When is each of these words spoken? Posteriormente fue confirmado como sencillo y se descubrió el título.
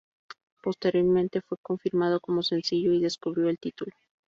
Posteriormente 0.63 1.41
fue 1.41 1.59
confirmado 1.61 2.19
como 2.19 2.41
sencillo 2.41 2.91
y 2.91 2.97
se 2.97 3.03
descubrió 3.03 3.49
el 3.49 3.59
título. 3.59 3.91